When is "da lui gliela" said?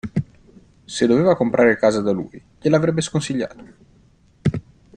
2.01-2.77